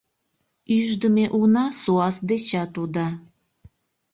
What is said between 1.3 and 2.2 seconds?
уна суас